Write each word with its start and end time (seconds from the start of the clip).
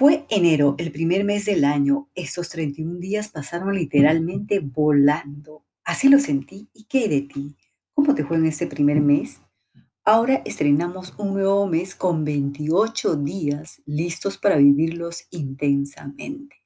fue 0.00 0.24
enero, 0.30 0.76
el 0.78 0.92
primer 0.92 1.24
mes 1.24 1.44
del 1.44 1.62
año, 1.62 2.08
estos 2.14 2.48
31 2.48 3.00
días 3.00 3.28
pasaron 3.28 3.74
literalmente 3.74 4.58
volando. 4.60 5.66
Así 5.84 6.08
lo 6.08 6.18
sentí. 6.18 6.70
¿Y 6.72 6.84
qué 6.84 7.06
de 7.06 7.20
ti? 7.20 7.54
¿Cómo 7.92 8.14
te 8.14 8.24
fue 8.24 8.38
en 8.38 8.46
este 8.46 8.66
primer 8.66 9.02
mes? 9.02 9.42
Ahora 10.02 10.40
estrenamos 10.46 11.12
un 11.18 11.34
nuevo 11.34 11.66
mes 11.66 11.94
con 11.94 12.24
28 12.24 13.16
días 13.16 13.82
listos 13.84 14.38
para 14.38 14.56
vivirlos 14.56 15.26
intensamente. 15.32 16.56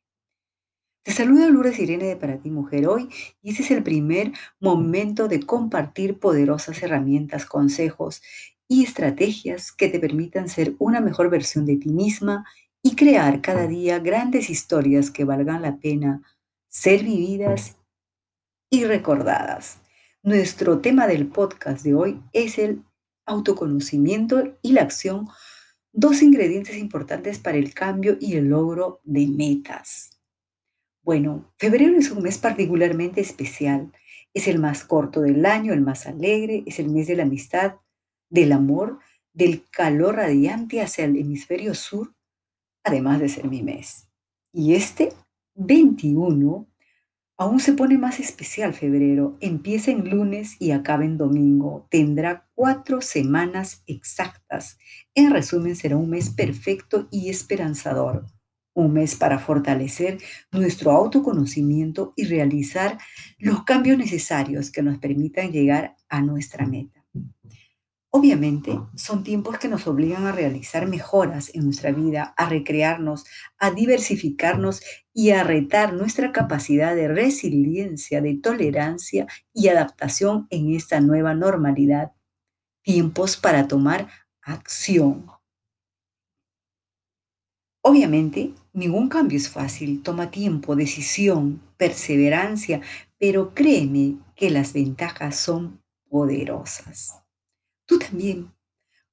Te 1.02 1.10
saluda 1.10 1.48
Lourdes 1.48 1.80
Irene 1.80 2.04
de 2.04 2.16
Para 2.16 2.38
Ti 2.38 2.50
Mujer 2.50 2.86
hoy 2.86 3.08
y 3.42 3.50
este 3.50 3.64
es 3.64 3.72
el 3.72 3.82
primer 3.82 4.30
momento 4.60 5.26
de 5.26 5.40
compartir 5.40 6.20
poderosas 6.20 6.80
herramientas, 6.84 7.46
consejos 7.46 8.22
y 8.68 8.84
estrategias 8.84 9.72
que 9.72 9.88
te 9.88 9.98
permitan 9.98 10.48
ser 10.48 10.76
una 10.78 11.00
mejor 11.00 11.30
versión 11.30 11.66
de 11.66 11.76
ti 11.76 11.88
misma 11.88 12.44
y 12.86 12.96
crear 12.96 13.40
cada 13.40 13.66
día 13.66 13.98
grandes 13.98 14.50
historias 14.50 15.10
que 15.10 15.24
valgan 15.24 15.62
la 15.62 15.78
pena 15.78 16.22
ser 16.68 17.02
vividas 17.02 17.76
y 18.68 18.84
recordadas. 18.84 19.78
Nuestro 20.22 20.80
tema 20.80 21.06
del 21.06 21.26
podcast 21.28 21.82
de 21.82 21.94
hoy 21.94 22.20
es 22.34 22.58
el 22.58 22.84
autoconocimiento 23.24 24.58
y 24.60 24.72
la 24.72 24.82
acción, 24.82 25.28
dos 25.92 26.20
ingredientes 26.20 26.76
importantes 26.76 27.38
para 27.38 27.56
el 27.56 27.72
cambio 27.72 28.18
y 28.20 28.36
el 28.36 28.48
logro 28.48 29.00
de 29.02 29.28
metas. 29.28 30.20
Bueno, 31.02 31.54
febrero 31.56 31.96
es 31.96 32.10
un 32.10 32.22
mes 32.22 32.36
particularmente 32.36 33.22
especial. 33.22 33.92
Es 34.34 34.46
el 34.46 34.58
más 34.58 34.84
corto 34.84 35.22
del 35.22 35.46
año, 35.46 35.72
el 35.72 35.80
más 35.80 36.06
alegre, 36.06 36.64
es 36.66 36.78
el 36.78 36.90
mes 36.90 37.06
de 37.06 37.16
la 37.16 37.22
amistad, 37.22 37.76
del 38.28 38.52
amor, 38.52 38.98
del 39.32 39.64
calor 39.70 40.16
radiante 40.16 40.82
hacia 40.82 41.06
el 41.06 41.16
hemisferio 41.16 41.74
sur 41.74 42.12
además 42.84 43.20
de 43.20 43.28
ser 43.28 43.48
mi 43.48 43.62
mes. 43.62 44.08
Y 44.52 44.74
este 44.74 45.12
21 45.56 46.68
aún 47.36 47.60
se 47.60 47.72
pone 47.72 47.98
más 47.98 48.20
especial 48.20 48.74
febrero. 48.74 49.36
Empieza 49.40 49.90
en 49.90 50.08
lunes 50.08 50.56
y 50.60 50.70
acaba 50.70 51.04
en 51.04 51.16
domingo. 51.16 51.86
Tendrá 51.90 52.48
cuatro 52.54 53.00
semanas 53.00 53.82
exactas. 53.86 54.78
En 55.14 55.32
resumen, 55.32 55.74
será 55.74 55.96
un 55.96 56.10
mes 56.10 56.30
perfecto 56.30 57.08
y 57.10 57.30
esperanzador. 57.30 58.26
Un 58.74 58.92
mes 58.92 59.14
para 59.14 59.38
fortalecer 59.38 60.18
nuestro 60.52 60.90
autoconocimiento 60.92 62.12
y 62.16 62.24
realizar 62.24 62.98
los 63.38 63.64
cambios 63.64 63.98
necesarios 63.98 64.70
que 64.70 64.82
nos 64.82 64.98
permitan 64.98 65.52
llegar 65.52 65.96
a 66.08 66.22
nuestra 66.22 66.66
meta. 66.66 67.03
Obviamente, 68.16 68.78
son 68.94 69.24
tiempos 69.24 69.58
que 69.58 69.66
nos 69.66 69.88
obligan 69.88 70.24
a 70.26 70.30
realizar 70.30 70.86
mejoras 70.86 71.52
en 71.52 71.64
nuestra 71.64 71.90
vida, 71.90 72.32
a 72.36 72.48
recrearnos, 72.48 73.24
a 73.58 73.72
diversificarnos 73.72 74.82
y 75.12 75.30
a 75.30 75.42
retar 75.42 75.94
nuestra 75.94 76.30
capacidad 76.30 76.94
de 76.94 77.08
resiliencia, 77.08 78.20
de 78.20 78.36
tolerancia 78.36 79.26
y 79.52 79.66
adaptación 79.66 80.46
en 80.50 80.72
esta 80.76 81.00
nueva 81.00 81.34
normalidad. 81.34 82.12
Tiempos 82.84 83.36
para 83.36 83.66
tomar 83.66 84.06
acción. 84.42 85.26
Obviamente, 87.82 88.54
ningún 88.72 89.08
cambio 89.08 89.38
es 89.38 89.48
fácil, 89.48 90.04
toma 90.04 90.30
tiempo, 90.30 90.76
decisión, 90.76 91.60
perseverancia, 91.76 92.80
pero 93.18 93.54
créeme 93.54 94.18
que 94.36 94.50
las 94.50 94.72
ventajas 94.72 95.34
son 95.34 95.82
poderosas. 96.08 97.23
Tú 97.86 97.98
también 97.98 98.52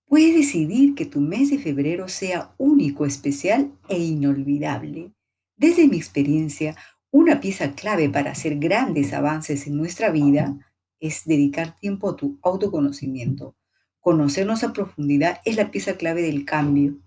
puedes 0.06 0.36
decidir 0.36 0.96
que 0.96 1.06
tu 1.06 1.20
mes 1.20 1.50
de 1.50 1.60
febrero 1.60 2.08
sea 2.08 2.54
único, 2.58 3.06
especial 3.06 3.72
e 3.90 4.00
inolvidable. 4.00 5.12
Desde 5.56 5.88
mi 5.88 5.98
experiencia, 5.98 6.76
una 7.12 7.42
pieza 7.42 7.74
clave 7.74 8.10
para 8.10 8.32
hacer 8.32 8.58
grandes 8.58 9.14
avances 9.14 9.68
en 9.68 9.78
nuestra 9.78 10.12
vida 10.12 10.58
es 11.00 11.26
dedicar 11.26 11.76
tiempo 11.76 12.10
a 12.10 12.16
tu 12.16 12.40
autoconocimiento. 12.42 13.56
Conocernos 14.00 14.64
a 14.64 14.72
profundidad 14.72 15.42
es 15.46 15.58
la 15.58 15.72
pieza 15.72 15.98
clave 15.98 16.22
del 16.22 16.46
cambio. 16.46 16.98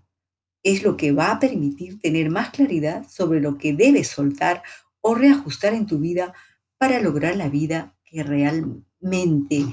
Es 0.63 0.83
lo 0.83 0.95
que 0.97 1.11
va 1.11 1.31
a 1.31 1.39
permitir 1.39 1.99
tener 1.99 2.29
más 2.29 2.51
claridad 2.51 3.07
sobre 3.09 3.41
lo 3.41 3.57
que 3.57 3.73
debes 3.73 4.07
soltar 4.07 4.61
o 5.01 5.15
reajustar 5.15 5.73
en 5.73 5.85
tu 5.85 5.99
vida 5.99 6.33
para 6.77 6.99
lograr 7.01 7.35
la 7.35 7.49
vida 7.49 7.95
que 8.03 8.23
realmente 8.23 9.65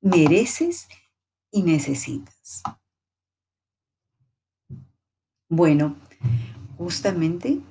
mereces 0.00 0.88
y 1.56 1.62
necesitas. 1.62 2.62
Bueno, 5.48 5.96
justamente 6.76 7.62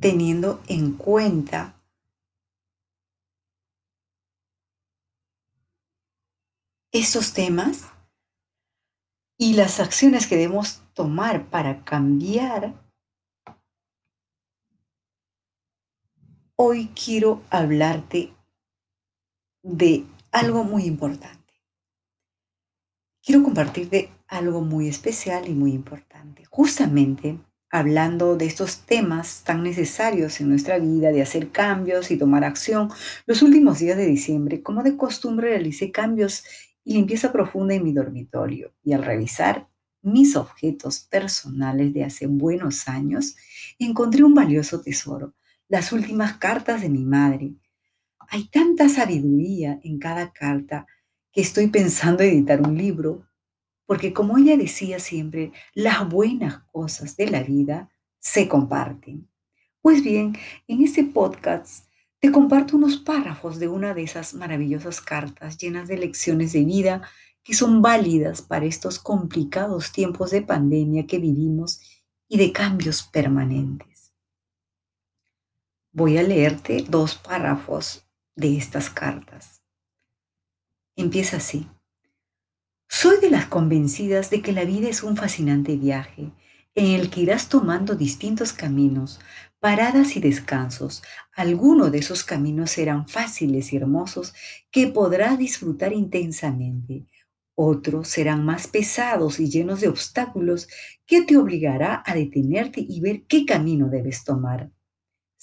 teniendo 0.00 0.62
en 0.68 0.92
cuenta 0.92 1.74
estos 6.92 7.32
temas 7.32 7.88
y 9.36 9.54
las 9.54 9.80
acciones 9.80 10.28
que 10.28 10.36
debemos 10.36 10.84
tomar 10.94 11.50
para 11.50 11.84
cambiar, 11.84 12.80
hoy 16.54 16.92
quiero 16.94 17.42
hablarte 17.50 18.32
de 19.64 20.06
algo 20.30 20.62
muy 20.62 20.84
importante 20.84 21.35
quiero 23.26 23.42
compartirte 23.42 24.10
algo 24.28 24.60
muy 24.60 24.86
especial 24.86 25.48
y 25.48 25.52
muy 25.52 25.72
importante. 25.72 26.44
Justamente 26.48 27.40
hablando 27.68 28.36
de 28.36 28.46
estos 28.46 28.82
temas 28.86 29.42
tan 29.42 29.64
necesarios 29.64 30.40
en 30.40 30.48
nuestra 30.48 30.78
vida, 30.78 31.10
de 31.10 31.22
hacer 31.22 31.50
cambios 31.50 32.12
y 32.12 32.16
tomar 32.16 32.44
acción, 32.44 32.88
los 33.26 33.42
últimos 33.42 33.80
días 33.80 33.96
de 33.96 34.06
diciembre, 34.06 34.62
como 34.62 34.84
de 34.84 34.96
costumbre, 34.96 35.48
realicé 35.48 35.90
cambios 35.90 36.44
y 36.84 36.94
limpieza 36.94 37.32
profunda 37.32 37.74
en 37.74 37.82
mi 37.82 37.92
dormitorio. 37.92 38.72
Y 38.84 38.92
al 38.92 39.02
revisar 39.02 39.68
mis 40.02 40.36
objetos 40.36 41.00
personales 41.00 41.92
de 41.92 42.04
hace 42.04 42.28
buenos 42.28 42.86
años, 42.86 43.34
encontré 43.80 44.22
un 44.22 44.34
valioso 44.34 44.80
tesoro, 44.80 45.34
las 45.68 45.90
últimas 45.90 46.34
cartas 46.34 46.80
de 46.80 46.88
mi 46.88 47.04
madre. 47.04 47.56
Hay 48.28 48.44
tanta 48.48 48.88
sabiduría 48.88 49.80
en 49.82 49.98
cada 49.98 50.32
carta 50.32 50.86
que 51.36 51.42
estoy 51.42 51.66
pensando 51.66 52.22
editar 52.22 52.62
un 52.62 52.78
libro, 52.78 53.28
porque 53.84 54.14
como 54.14 54.38
ella 54.38 54.56
decía 54.56 54.98
siempre, 54.98 55.52
las 55.74 56.08
buenas 56.08 56.60
cosas 56.72 57.14
de 57.14 57.28
la 57.28 57.42
vida 57.42 57.90
se 58.18 58.48
comparten. 58.48 59.28
Pues 59.82 60.02
bien, 60.02 60.34
en 60.66 60.82
este 60.82 61.04
podcast 61.04 61.90
te 62.20 62.32
comparto 62.32 62.78
unos 62.78 62.96
párrafos 62.96 63.58
de 63.58 63.68
una 63.68 63.92
de 63.92 64.04
esas 64.04 64.32
maravillosas 64.32 65.02
cartas 65.02 65.58
llenas 65.58 65.88
de 65.88 65.98
lecciones 65.98 66.54
de 66.54 66.64
vida 66.64 67.02
que 67.44 67.52
son 67.52 67.82
válidas 67.82 68.40
para 68.40 68.64
estos 68.64 68.98
complicados 68.98 69.92
tiempos 69.92 70.30
de 70.30 70.40
pandemia 70.40 71.06
que 71.06 71.18
vivimos 71.18 71.82
y 72.28 72.38
de 72.38 72.50
cambios 72.50 73.02
permanentes. 73.02 74.14
Voy 75.92 76.16
a 76.16 76.22
leerte 76.22 76.82
dos 76.88 77.14
párrafos 77.14 78.08
de 78.36 78.56
estas 78.56 78.88
cartas. 78.88 79.65
Empieza 80.98 81.36
así. 81.36 81.68
Soy 82.88 83.20
de 83.20 83.28
las 83.28 83.46
convencidas 83.46 84.30
de 84.30 84.40
que 84.40 84.52
la 84.52 84.64
vida 84.64 84.88
es 84.88 85.02
un 85.02 85.14
fascinante 85.14 85.76
viaje 85.76 86.32
en 86.74 86.86
el 86.86 87.10
que 87.10 87.20
irás 87.20 87.50
tomando 87.50 87.96
distintos 87.96 88.54
caminos, 88.54 89.20
paradas 89.60 90.16
y 90.16 90.20
descansos. 90.20 91.02
Algunos 91.34 91.92
de 91.92 91.98
esos 91.98 92.24
caminos 92.24 92.70
serán 92.70 93.06
fáciles 93.08 93.74
y 93.74 93.76
hermosos 93.76 94.32
que 94.70 94.86
podrás 94.86 95.38
disfrutar 95.38 95.92
intensamente. 95.92 97.04
Otros 97.54 98.08
serán 98.08 98.46
más 98.46 98.66
pesados 98.66 99.38
y 99.38 99.50
llenos 99.50 99.82
de 99.82 99.88
obstáculos 99.88 100.66
que 101.04 101.22
te 101.22 101.36
obligará 101.36 102.02
a 102.06 102.14
detenerte 102.14 102.80
y 102.80 103.00
ver 103.00 103.24
qué 103.26 103.44
camino 103.44 103.90
debes 103.90 104.24
tomar. 104.24 104.70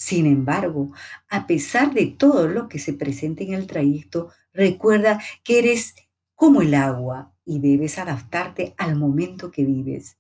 Sin 0.04 0.26
embargo, 0.26 0.92
a 1.30 1.48
pesar 1.48 1.94
de 1.94 2.08
todo 2.08 2.50
lo 2.50 2.68
que 2.68 2.78
se 2.78 2.92
presente 2.92 3.46
en 3.46 3.54
el 3.54 3.68
trayecto, 3.68 4.32
recuerda 4.52 5.22
que 5.46 5.60
eres 5.60 5.96
como 6.36 6.62
el 6.62 6.74
agua 6.74 7.34
y 7.46 7.60
debes 7.60 7.98
adaptarte 7.98 8.76
al 8.78 8.98
momento 8.98 9.50
que 9.50 9.64
vives. 9.64 10.18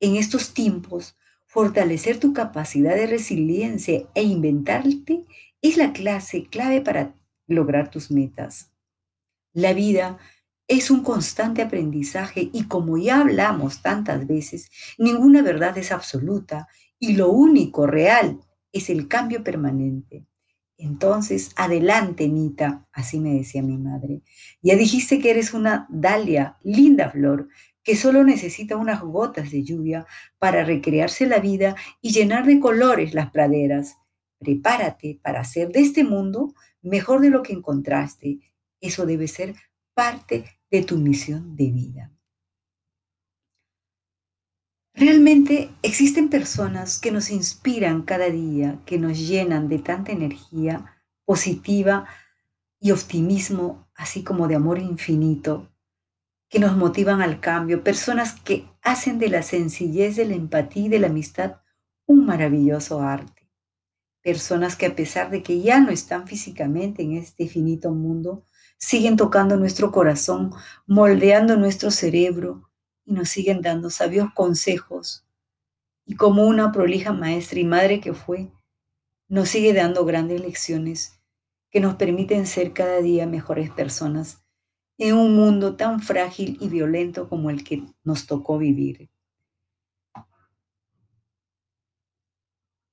En 0.00 0.16
estos 0.16 0.54
tiempos, 0.54 1.16
fortalecer 1.46 2.18
tu 2.18 2.32
capacidad 2.32 2.96
de 2.96 3.06
resiliencia 3.06 4.08
e 4.16 4.24
inventarte 4.24 5.24
es 5.60 5.76
la 5.76 5.92
clase 5.92 6.48
clave 6.48 6.80
para 6.80 7.14
lograr 7.46 7.92
tus 7.92 8.10
metas. 8.10 8.72
La 9.52 9.72
vida 9.72 10.18
es 10.66 10.90
un 10.90 11.04
constante 11.04 11.62
aprendizaje 11.62 12.50
y 12.52 12.64
como 12.64 12.98
ya 12.98 13.20
hablamos 13.20 13.82
tantas 13.82 14.26
veces, 14.26 14.68
ninguna 14.98 15.42
verdad 15.42 15.78
es 15.78 15.92
absoluta 15.92 16.66
y 16.98 17.12
lo 17.14 17.30
único 17.30 17.86
real 17.86 18.40
es 18.72 18.90
el 18.90 19.08
cambio 19.08 19.44
permanente. 19.44 20.26
Entonces, 20.78 21.52
adelante, 21.56 22.28
Nita, 22.28 22.88
así 22.92 23.20
me 23.20 23.34
decía 23.34 23.62
mi 23.62 23.78
madre. 23.78 24.22
Ya 24.62 24.74
dijiste 24.76 25.20
que 25.20 25.30
eres 25.30 25.54
una 25.54 25.86
dalia, 25.90 26.58
linda 26.62 27.10
flor, 27.10 27.48
que 27.84 27.96
solo 27.96 28.24
necesita 28.24 28.76
unas 28.76 29.00
gotas 29.00 29.50
de 29.50 29.62
lluvia 29.62 30.06
para 30.38 30.64
recrearse 30.64 31.26
la 31.26 31.38
vida 31.38 31.76
y 32.00 32.12
llenar 32.12 32.46
de 32.46 32.60
colores 32.60 33.14
las 33.14 33.30
praderas. 33.30 33.96
Prepárate 34.38 35.20
para 35.22 35.40
hacer 35.40 35.70
de 35.70 35.80
este 35.80 36.04
mundo 36.04 36.54
mejor 36.80 37.20
de 37.20 37.30
lo 37.30 37.42
que 37.42 37.52
encontraste. 37.52 38.38
Eso 38.80 39.06
debe 39.06 39.28
ser 39.28 39.54
parte 39.94 40.44
de 40.70 40.82
tu 40.82 40.96
misión 40.96 41.54
de 41.54 41.70
vida. 41.70 42.11
Realmente 45.04 45.68
existen 45.82 46.28
personas 46.28 47.00
que 47.00 47.10
nos 47.10 47.30
inspiran 47.30 48.02
cada 48.02 48.26
día, 48.26 48.78
que 48.86 49.00
nos 49.00 49.18
llenan 49.18 49.68
de 49.68 49.80
tanta 49.80 50.12
energía 50.12 50.94
positiva 51.24 52.06
y 52.78 52.92
optimismo, 52.92 53.88
así 53.96 54.22
como 54.22 54.46
de 54.46 54.54
amor 54.54 54.78
infinito, 54.78 55.68
que 56.48 56.60
nos 56.60 56.76
motivan 56.76 57.20
al 57.20 57.40
cambio, 57.40 57.82
personas 57.82 58.40
que 58.42 58.64
hacen 58.80 59.18
de 59.18 59.28
la 59.28 59.42
sencillez, 59.42 60.14
de 60.14 60.24
la 60.24 60.36
empatía 60.36 60.84
y 60.84 60.88
de 60.88 61.00
la 61.00 61.08
amistad 61.08 61.56
un 62.06 62.24
maravilloso 62.24 63.00
arte. 63.00 63.50
Personas 64.22 64.76
que 64.76 64.86
a 64.86 64.94
pesar 64.94 65.30
de 65.30 65.42
que 65.42 65.60
ya 65.60 65.80
no 65.80 65.90
están 65.90 66.28
físicamente 66.28 67.02
en 67.02 67.16
este 67.16 67.48
finito 67.48 67.90
mundo, 67.90 68.44
siguen 68.78 69.16
tocando 69.16 69.56
nuestro 69.56 69.90
corazón, 69.90 70.52
moldeando 70.86 71.56
nuestro 71.56 71.90
cerebro 71.90 72.71
y 73.04 73.12
nos 73.12 73.28
siguen 73.28 73.62
dando 73.62 73.90
sabios 73.90 74.32
consejos. 74.34 75.26
Y 76.04 76.16
como 76.16 76.46
una 76.46 76.72
prolija 76.72 77.12
maestra 77.12 77.60
y 77.60 77.64
madre 77.64 78.00
que 78.00 78.14
fue, 78.14 78.50
nos 79.28 79.48
sigue 79.48 79.72
dando 79.72 80.04
grandes 80.04 80.40
lecciones 80.40 81.20
que 81.70 81.80
nos 81.80 81.94
permiten 81.94 82.46
ser 82.46 82.72
cada 82.72 83.00
día 83.00 83.26
mejores 83.26 83.70
personas 83.70 84.42
en 84.98 85.16
un 85.16 85.34
mundo 85.34 85.74
tan 85.76 86.00
frágil 86.00 86.58
y 86.60 86.68
violento 86.68 87.28
como 87.28 87.50
el 87.50 87.64
que 87.64 87.82
nos 88.04 88.26
tocó 88.26 88.58
vivir. 88.58 89.08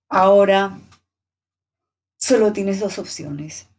Ahora 0.08 0.80
solo 2.18 2.52
tienes 2.52 2.80
dos 2.80 2.98
opciones. 2.98 3.70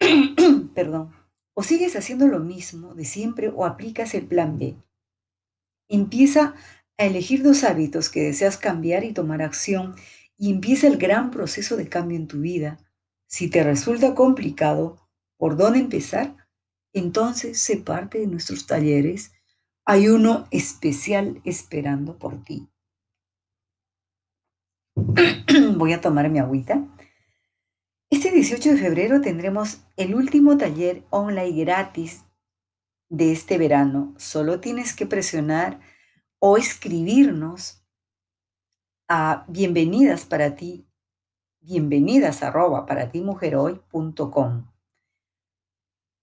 Perdón. 0.74 1.12
O 1.52 1.62
sigues 1.62 1.94
haciendo 1.94 2.26
lo 2.26 2.40
mismo 2.40 2.94
de 2.94 3.04
siempre 3.04 3.48
o 3.48 3.64
aplicas 3.64 4.14
el 4.14 4.26
plan 4.26 4.58
B. 4.58 4.76
Empieza 5.88 6.54
a 6.98 7.04
elegir 7.04 7.42
dos 7.42 7.64
hábitos 7.64 8.08
que 8.08 8.22
deseas 8.22 8.56
cambiar 8.56 9.04
y 9.04 9.12
tomar 9.12 9.42
acción 9.42 9.94
y 10.36 10.50
empieza 10.50 10.86
el 10.86 10.96
gran 10.96 11.30
proceso 11.30 11.76
de 11.76 11.88
cambio 11.88 12.16
en 12.16 12.26
tu 12.26 12.40
vida. 12.40 12.78
Si 13.26 13.48
te 13.48 13.62
resulta 13.62 14.14
complicado, 14.14 14.98
¿por 15.36 15.56
dónde 15.56 15.80
empezar? 15.80 16.36
entonces 16.94 17.60
sé 17.60 17.76
parte 17.76 18.20
de 18.20 18.26
nuestros 18.26 18.66
talleres. 18.66 19.32
Hay 19.84 20.08
uno 20.08 20.46
especial 20.50 21.42
esperando 21.44 22.16
por 22.16 22.42
ti. 22.42 22.68
Voy 25.76 25.92
a 25.92 26.00
tomar 26.00 26.30
mi 26.30 26.38
agüita. 26.38 26.86
Este 28.08 28.30
18 28.30 28.70
de 28.70 28.76
febrero 28.78 29.20
tendremos 29.20 29.80
el 29.96 30.14
último 30.14 30.56
taller 30.56 31.02
online 31.10 31.64
gratis 31.64 32.22
de 33.08 33.32
este 33.32 33.58
verano. 33.58 34.14
Solo 34.18 34.60
tienes 34.60 34.94
que 34.94 35.06
presionar 35.06 35.80
o 36.38 36.56
escribirnos 36.56 37.84
a 39.08 39.44
bienvenidas 39.48 40.24
para 40.24 40.56
ti, 40.56 40.86
bienvenidas 41.60 42.42
arroba 42.42 42.86
para 42.86 43.10
ti 43.10 43.20
mujerhoy.com. 43.20 44.66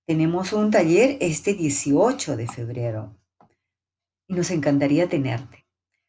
Tenemos 0.05 0.53
un 0.53 0.71
taller 0.71 1.17
este 1.21 1.53
18 1.53 2.35
de 2.35 2.47
febrero 2.47 3.15
y 4.27 4.33
nos 4.33 4.51
encantaría 4.51 5.07
tenerte. 5.07 5.65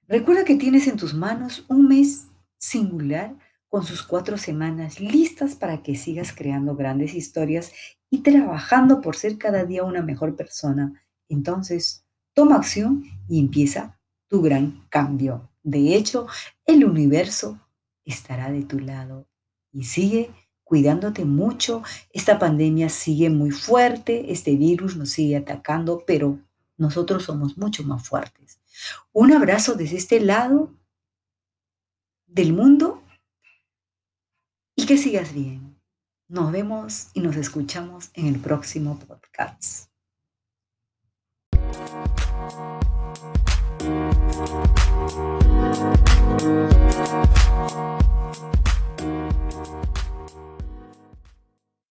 Recuerda 0.09 0.45
que 0.45 0.57
tienes 0.57 0.87
en 0.89 0.97
tus 0.97 1.15
manos 1.15 1.65
un 1.69 1.89
mes 1.89 2.29
singular 2.59 3.37
con 3.73 3.87
sus 3.87 4.03
cuatro 4.03 4.37
semanas 4.37 5.01
listas 5.01 5.55
para 5.55 5.83
que 5.83 5.95
sigas 5.95 6.35
creando 6.35 6.77
grandes 6.77 7.15
historias 7.15 7.73
y 8.11 8.19
trabajando 8.19 9.01
por 9.01 9.17
ser 9.17 9.39
cada 9.39 9.65
día 9.65 9.83
una 9.83 10.03
mejor 10.03 10.37
persona. 10.37 11.03
Entonces, 11.31 12.05
toma 12.35 12.57
acción 12.57 13.03
y 13.31 13.41
empieza 13.41 13.99
tu 14.29 14.43
gran 14.43 14.87
cambio. 14.91 15.49
De 15.63 15.95
hecho, 15.95 16.27
el 16.67 16.85
universo 16.85 17.59
estará 18.05 18.53
de 18.53 18.63
tu 18.65 18.79
lado 18.79 19.27
y 19.73 19.85
sigue 19.85 20.31
cuidándote 20.65 21.25
mucho. 21.25 21.83
Esta 22.13 22.39
pandemia 22.39 22.91
sigue 22.91 23.31
muy 23.31 23.53
fuerte, 23.53 24.31
este 24.33 24.55
virus 24.55 24.99
nos 24.99 25.09
sigue 25.09 25.39
atacando, 25.39 26.05
pero 26.07 26.39
nosotros 26.77 27.23
somos 27.23 27.57
mucho 27.57 27.85
más 27.85 28.07
fuertes. 28.07 28.61
Un 29.13 29.33
abrazo 29.33 29.77
desde 29.77 29.97
este 29.97 30.21
lado 30.21 30.75
del 32.27 32.53
mundo 32.53 33.02
que 34.93 34.99
sigas 34.99 35.33
bien. 35.33 35.81
Nos 36.29 36.53
vemos 36.53 37.09
y 37.15 37.21
nos 37.21 37.37
escuchamos 37.37 38.11
en 38.13 38.27
el 38.27 38.39
próximo 38.39 38.99
podcast. 38.99 39.89